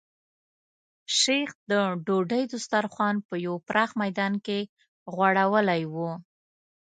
[1.19, 1.71] شیخ د
[2.05, 4.59] ډوډۍ دسترخوان په یو پراخ میدان کې
[5.15, 5.95] غوړولی و.